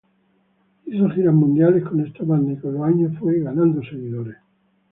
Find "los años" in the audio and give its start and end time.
2.73-3.13